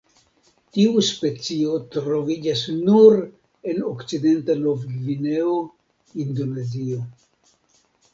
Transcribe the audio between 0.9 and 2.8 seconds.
specio troviĝas